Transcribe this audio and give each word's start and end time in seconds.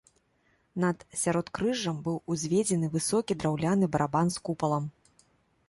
Над 0.83 1.03
сяродкрыжжам 1.23 1.99
быў 2.09 2.17
узведзены 2.35 2.91
высокі 2.95 3.33
драўляны 3.43 3.85
барабан 3.97 4.27
з 4.37 4.45
купалам. 4.49 4.93